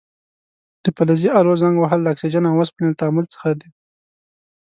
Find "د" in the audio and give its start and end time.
0.83-0.85, 2.01-2.07